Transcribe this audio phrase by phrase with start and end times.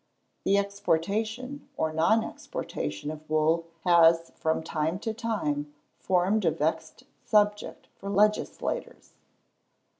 [0.45, 7.03] The exportation or non exportation of wool has from time to time formed a vexed
[7.23, 9.13] subject for legislators.